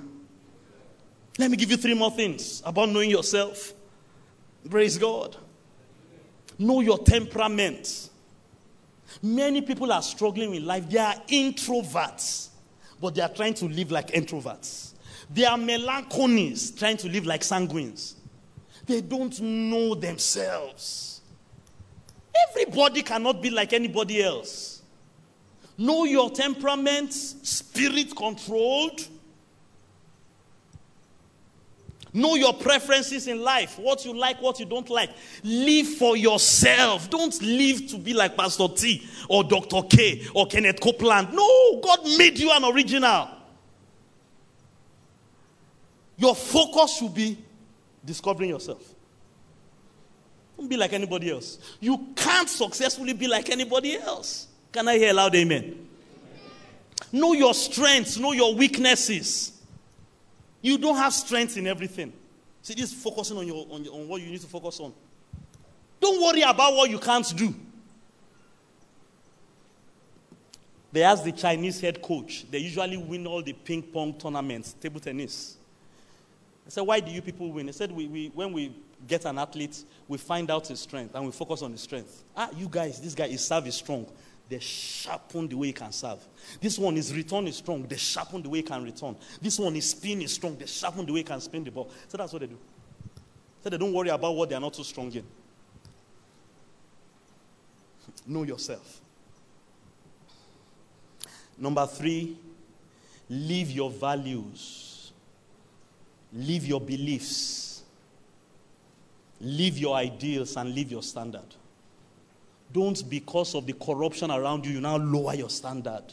[1.37, 3.73] Let me give you three more things about knowing yourself.
[4.69, 5.35] Praise God.
[6.57, 8.09] Know your temperament.
[9.21, 10.89] Many people are struggling with life.
[10.89, 12.49] They are introverts,
[12.99, 14.93] but they are trying to live like introverts.
[15.29, 18.13] They are melancholies trying to live like sanguines.
[18.85, 21.21] They don't know themselves.
[22.49, 24.81] Everybody cannot be like anybody else.
[25.77, 29.07] Know your temperament, spirit controlled.
[32.13, 35.11] Know your preferences in life, what you like, what you don't like.
[35.43, 37.09] Live for yourself.
[37.09, 39.81] Don't live to be like Pastor T or Dr.
[39.87, 41.33] K or Kenneth Copeland.
[41.33, 43.36] No, God made you an original.
[46.17, 47.37] Your focus should be
[48.03, 48.83] discovering yourself.
[50.57, 51.59] Don't be like anybody else.
[51.79, 54.47] You can't successfully be like anybody else.
[54.71, 55.87] Can I hear loud amen?
[57.11, 59.51] Know your strengths, know your weaknesses.
[60.61, 62.11] You don't have strengths in everything.
[62.63, 64.91] See, this focusing on, your, on, your, on what you need to focus on.
[65.99, 67.53] Don't worry about what you can't do.
[70.91, 72.45] They ask the Chinese head coach.
[72.49, 75.56] They usually win all the ping pong tournaments, table tennis.
[76.67, 77.67] I said, Why do you people win?
[77.67, 78.75] He said, we, we, When we
[79.07, 82.23] get an athlete, we find out his strength and we focus on his strength.
[82.35, 84.05] Ah, you guys, this guy, is serve is strong.
[84.49, 86.19] They sharpen the way he can serve.
[86.59, 87.83] This one, his return is strong.
[87.83, 89.15] They sharpen the way he can return.
[89.41, 90.57] This one, his spin is strong.
[90.57, 91.89] They sharpen the way he can spin the ball.
[92.07, 92.57] So that's what they do.
[93.63, 95.23] So they don't worry about what they are not too strong in.
[98.25, 99.01] Know yourself.
[101.57, 102.37] Number three,
[103.29, 104.96] live your values.
[106.33, 107.67] Live your beliefs.
[109.41, 111.45] leave your ideals and leave your standard.
[112.71, 116.03] Don't, because of the corruption around you, you now lower your standard.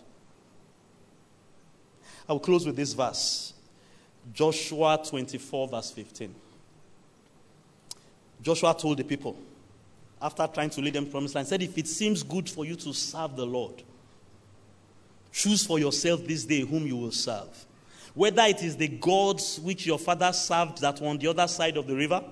[2.28, 3.52] I will close with this verse
[4.32, 6.34] Joshua 24, verse 15.
[8.40, 9.36] Joshua told the people,
[10.20, 12.76] after trying to lead them to promised land, said, If it seems good for you
[12.76, 13.82] to serve the Lord,
[15.32, 17.66] choose for yourself this day whom you will serve
[18.14, 21.76] whether it is the gods which your father served that were on the other side
[21.76, 22.22] of the river,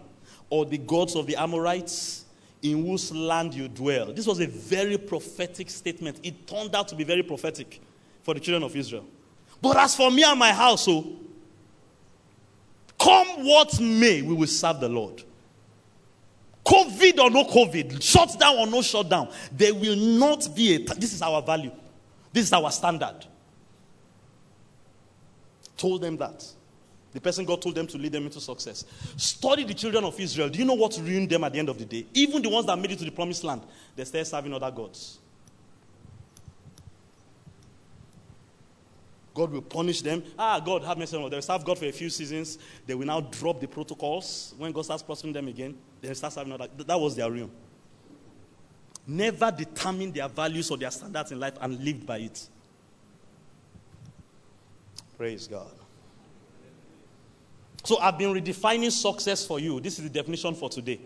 [0.48, 2.24] or the gods of the Amorites
[2.62, 4.12] in whose land you dwell.
[4.12, 6.20] This was a very prophetic statement.
[6.22, 7.80] It turned out to be very prophetic
[8.22, 9.04] for the children of Israel.
[9.60, 11.18] But as for me and my household,
[13.00, 15.22] oh, come what may, we will serve the Lord.
[16.64, 20.78] COVID or no COVID, shut down or no shut down, there will not be a.
[20.94, 21.72] This is our value.
[22.32, 23.26] This is our standard
[25.76, 26.44] told them that.
[27.12, 28.84] The person God told them to lead them into success.
[29.16, 30.48] Study the children of Israel.
[30.48, 32.06] Do you know what ruined them at the end of the day?
[32.14, 33.62] Even the ones that made it to the promised land,
[33.94, 35.18] they still serving other gods.
[39.34, 40.22] God will punish them.
[40.38, 41.30] Ah, God, have mercy on them.
[41.30, 42.58] They'll serve God for a few seasons.
[42.86, 44.54] They will now drop the protocols.
[44.58, 46.68] When God starts prospering them again, they'll start serving other.
[46.78, 47.50] That was their ruin.
[49.06, 52.46] Never determine their values or their standards in life and live by it.
[55.22, 55.70] Praise God.
[57.84, 59.78] So I've been redefining success for you.
[59.78, 60.98] This is the definition for today.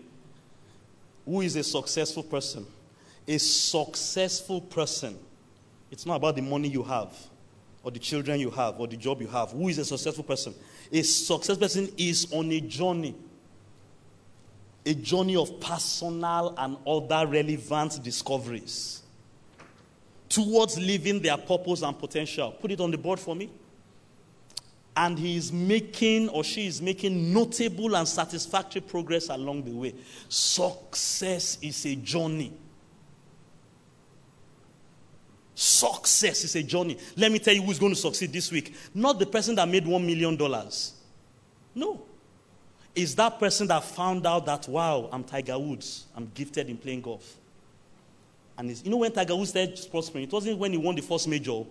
[1.23, 2.65] Who is a successful person?
[3.27, 5.19] A successful person.
[5.91, 7.13] It's not about the money you have,
[7.83, 9.51] or the children you have, or the job you have.
[9.51, 10.55] Who is a successful person?
[10.91, 13.13] A successful person is on a journey.
[14.83, 19.03] A journey of personal and other relevant discoveries
[20.27, 22.49] towards living their purpose and potential.
[22.53, 23.51] Put it on the board for me
[24.97, 29.93] and he is making or she is making notable and satisfactory progress along the way.
[30.27, 32.51] Success is a journey.
[35.53, 36.97] Success is a journey.
[37.15, 38.73] Let me tell you who's going to succeed this week.
[38.93, 40.35] Not the person that made $1 million.
[41.75, 42.01] No.
[42.95, 46.07] It's that person that found out that, wow, I'm Tiger Woods.
[46.15, 47.35] I'm gifted in playing golf.
[48.57, 50.23] And you know when Tiger Woods started prospering?
[50.23, 51.63] It wasn't when he won the first major.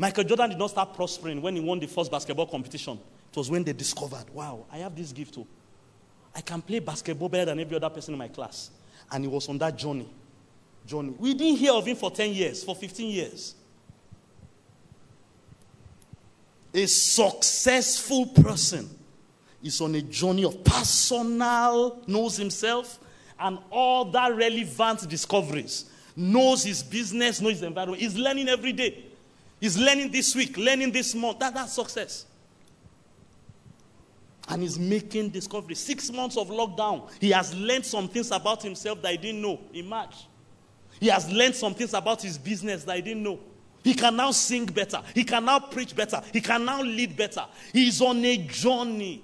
[0.00, 2.98] Michael Jordan did not start prospering when he won the first basketball competition.
[3.30, 5.46] It was when they discovered, wow, I have this gift too.
[6.34, 8.70] I can play basketball better than every other person in my class.
[9.12, 10.08] And he was on that journey.
[10.86, 11.14] Journey.
[11.18, 13.54] We didn't hear of him for 10 years, for 15 years.
[16.72, 18.88] A successful person
[19.62, 22.98] is on a journey of personal, knows himself,
[23.38, 25.90] and all that relevant discoveries.
[26.16, 28.00] Knows his business, knows his environment.
[28.00, 29.09] He's learning every day.
[29.60, 31.38] He's learning this week, learning this month.
[31.38, 32.24] That, that's success.
[34.48, 35.74] And he's making discovery.
[35.74, 39.60] Six months of lockdown, he has learned some things about himself that he didn't know
[39.72, 40.14] in March.
[40.98, 43.38] He has learned some things about his business that he didn't know.
[43.84, 45.00] He can now sing better.
[45.14, 46.20] He can now preach better.
[46.32, 47.46] He can now lead better.
[47.72, 49.22] He's on a journey.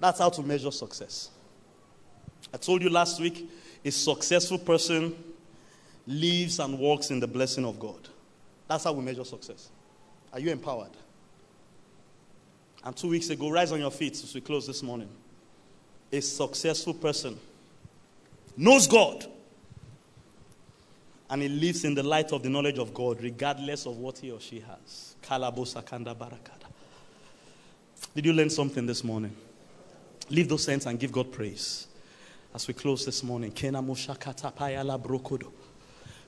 [0.00, 1.30] That's how to measure success.
[2.54, 3.50] I told you last week
[3.84, 5.14] a successful person
[6.08, 8.08] lives and walks in the blessing of God.
[8.66, 9.68] That's how we measure success.
[10.32, 10.90] Are you empowered?
[12.82, 15.08] And two weeks ago, rise on your feet as we close this morning.
[16.10, 17.38] A successful person
[18.56, 19.26] knows God
[21.28, 24.30] and he lives in the light of the knowledge of God, regardless of what he
[24.30, 25.14] or she has.
[25.22, 26.68] Kalabosa barakada.
[28.14, 29.36] Did you learn something this morning?
[30.30, 31.86] Leave those hands and give God praise.
[32.54, 35.52] As we close this morning, Kena Moshakata Payala Brokodo.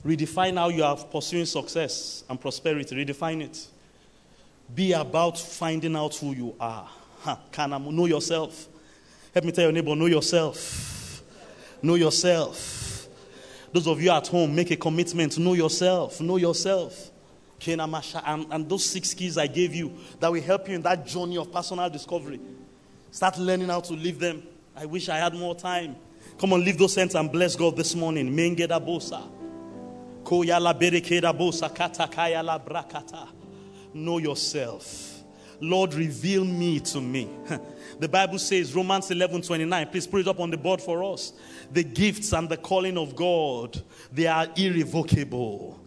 [0.05, 2.95] Redefine how you are pursuing success and prosperity.
[2.95, 3.67] Redefine it.
[4.73, 6.89] Be about finding out who you are.
[7.51, 8.67] Can I know yourself?
[9.33, 11.23] Help me tell your neighbor, know yourself.
[11.81, 13.07] Know yourself.
[13.71, 15.37] Those of you at home, make a commitment.
[15.37, 16.19] Know yourself.
[16.19, 17.09] Know yourself.
[17.67, 21.37] And, and those six keys I gave you that will help you in that journey
[21.37, 22.39] of personal discovery.
[23.11, 24.43] Start learning how to live them.
[24.75, 25.95] I wish I had more time.
[26.39, 28.35] Come on, leave those hands and bless God this morning.
[28.35, 29.21] Mengeda bosa.
[33.93, 35.23] Know yourself.
[35.59, 37.29] Lord, reveal me to me.
[37.99, 41.33] The Bible says, Romans 11 29, please put it up on the board for us.
[41.71, 43.79] The gifts and the calling of God,
[44.11, 45.79] they are irrevocable.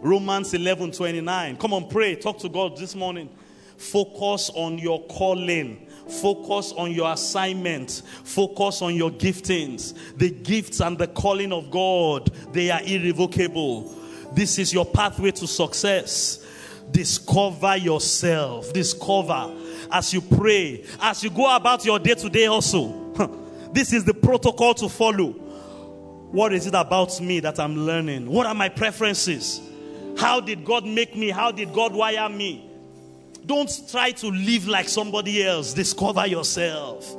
[0.00, 1.56] Romans 11 29.
[1.56, 2.14] Come on, pray.
[2.14, 3.28] Talk to God this morning.
[3.76, 5.87] Focus on your calling.
[6.08, 8.02] Focus on your assignment.
[8.24, 9.94] Focus on your giftings.
[10.16, 13.94] The gifts and the calling of God, they are irrevocable.
[14.32, 16.44] This is your pathway to success.
[16.90, 18.72] Discover yourself.
[18.72, 19.54] Discover
[19.90, 23.12] as you pray, as you go about your day to day also.
[23.72, 25.32] This is the protocol to follow.
[26.30, 28.30] What is it about me that I'm learning?
[28.30, 29.60] What are my preferences?
[30.16, 31.30] How did God make me?
[31.30, 32.67] How did God wire me?
[33.46, 35.72] Don't try to live like somebody else.
[35.72, 37.14] Discover yourself.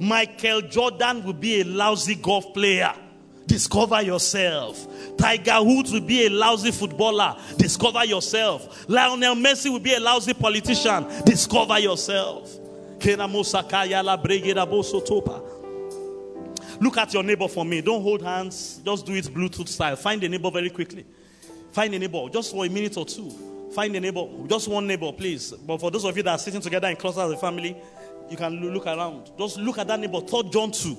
[0.00, 2.94] Michael Jordan will be a lousy golf player.
[3.46, 4.86] Discover yourself.
[5.18, 7.36] Tiger Woods will be a lousy footballer.
[7.56, 8.88] Discover yourself.
[8.88, 11.04] Lionel Messi will be a lousy politician.
[11.24, 12.48] Discover yourself.
[16.80, 17.80] Look at your neighbor for me.
[17.80, 18.80] Don't hold hands.
[18.84, 19.96] Just do it Bluetooth style.
[19.96, 21.04] Find a neighbor very quickly.
[21.72, 23.49] Find a neighbor just for a minute or two.
[23.74, 25.52] Find a neighbor, just one neighbor, please.
[25.52, 27.76] But for those of you that are sitting together in clusters as a family,
[28.28, 29.30] you can look around.
[29.38, 30.20] Just look at that neighbor.
[30.20, 30.96] Third John 2.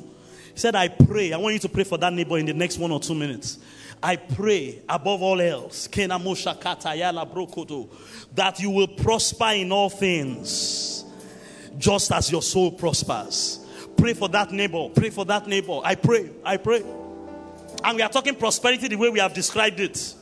[0.54, 1.34] He said, I pray.
[1.34, 3.60] I want you to pray for that neighbor in the next one or two minutes.
[4.04, 11.06] I pray above all else that you will prosper in all things,
[11.78, 13.60] just as your soul prospers.
[13.96, 14.90] Pray for that neighbor.
[14.90, 15.80] Pray for that neighbor.
[15.84, 16.32] I pray.
[16.44, 16.84] I pray.
[17.84, 20.16] And we are talking prosperity the way we have described it.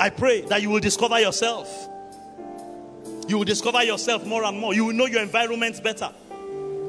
[0.00, 1.88] I pray that you will discover yourself.
[3.28, 4.74] You will discover yourself more and more.
[4.74, 6.10] You will know your environment better.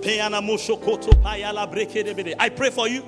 [0.04, 0.32] I
[2.56, 3.06] pray for you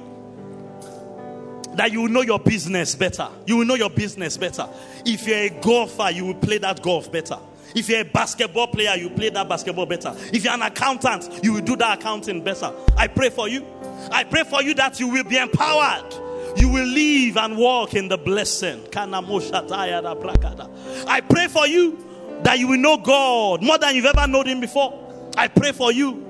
[1.76, 3.28] that you will know your business better.
[3.48, 4.68] You will know your business better.
[5.06, 7.40] If you're a golfer, you will play that golf better.
[7.74, 10.14] If you're a basketball player, you play that basketball better.
[10.32, 12.72] If you're an accountant, you will do that accounting better.
[12.96, 13.66] I pray for you.
[14.12, 16.14] I pray for you that you will be empowered.
[16.56, 18.88] You will live and walk in the blessing.
[18.96, 24.60] I pray for you that you will know God more than you've ever known Him
[24.60, 25.32] before.
[25.38, 26.30] I pray for you.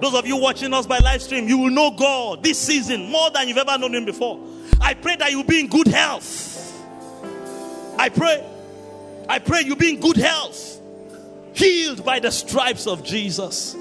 [0.00, 3.30] Those of you watching us by live stream, you will know God this season more
[3.30, 4.40] than you've ever known Him before.
[4.80, 6.56] I pray that you'll be in good health.
[7.98, 8.44] I pray.
[9.28, 10.80] I pray you'll be in good health
[11.52, 13.76] healed by the stripes of Jesus.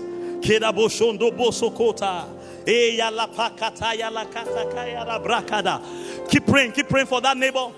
[2.71, 2.97] Eh,
[6.29, 7.71] keep praying, keep praying for that neighbor.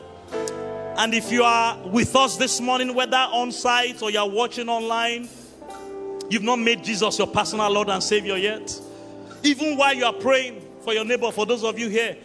[0.98, 5.30] And if you are with us this morning, whether on site or you're watching online,
[6.30, 8.78] you've not made Jesus your personal Lord and Savior yet.
[9.44, 12.18] Even while you are praying for your neighbor, for those of you here,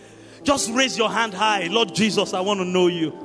[0.43, 1.69] just raise your hand high.
[1.69, 3.17] Lord Jesus, I want to know you.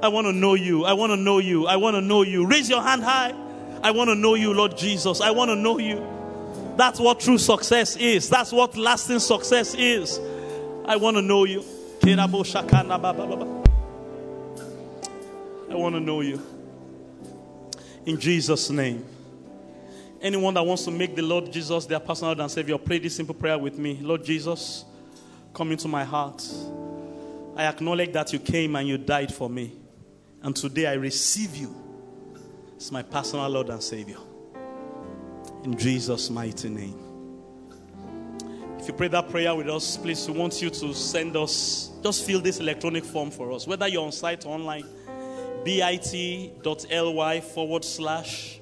[0.00, 0.84] I want to know you.
[0.84, 1.66] I want to know you.
[1.66, 2.46] I want to know you.
[2.46, 3.34] Raise your hand high.
[3.82, 5.20] I want to know you, Lord Jesus.
[5.20, 6.15] I want to know you.
[6.76, 8.28] That's what true success is.
[8.28, 10.20] That's what lasting success is.
[10.84, 11.64] I want to know you.
[12.04, 12.26] I
[15.70, 16.42] want to know you.
[18.04, 19.04] In Jesus' name.
[20.20, 23.16] Anyone that wants to make the Lord Jesus their personal Lord and Savior, pray this
[23.16, 23.98] simple prayer with me.
[24.00, 24.84] Lord Jesus,
[25.52, 26.46] come into my heart.
[27.56, 29.72] I acknowledge that you came and you died for me.
[30.42, 31.74] And today I receive you
[32.76, 34.18] as my personal Lord and Savior.
[35.66, 36.96] In Jesus' mighty name.
[38.78, 42.24] If you pray that prayer with us, please, we want you to send us, just
[42.24, 44.84] fill this electronic form for us, whether you're on site or online,
[45.64, 48.60] bit.ly forward slash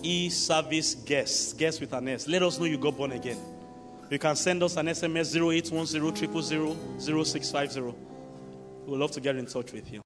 [0.00, 2.28] e service guest, guest with an S.
[2.28, 3.38] Let us know you got born again.
[4.08, 7.80] You can send us an SMS 0810 0650.
[7.80, 7.92] We
[8.86, 10.05] would love to get in touch with you.